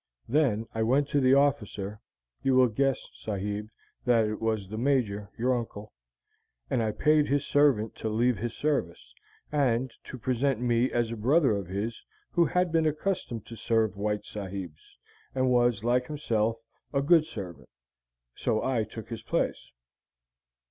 [0.27, 2.01] Then I went to the officer
[2.41, 3.67] you will guess, sahib,
[4.05, 5.93] that it was the Major, your uncle
[6.71, 9.13] and I paid his servant to leave his service,
[9.51, 13.95] and to present me as a brother of his who had been accustomed to serve
[13.95, 14.97] white sahibs,
[15.35, 16.57] and was, like himself,
[16.91, 17.69] a good servant;
[18.33, 19.71] so I took his place.